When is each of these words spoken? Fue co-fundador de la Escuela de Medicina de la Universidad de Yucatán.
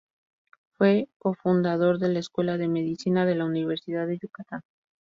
Fue 0.71 1.09
co-fundador 1.19 1.99
de 1.99 2.09
la 2.09 2.17
Escuela 2.17 2.57
de 2.57 2.67
Medicina 2.67 3.23
de 3.23 3.35
la 3.35 3.45
Universidad 3.45 4.07
de 4.07 4.17
Yucatán. 4.17 4.61